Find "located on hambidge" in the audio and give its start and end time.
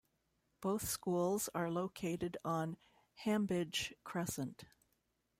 1.69-3.93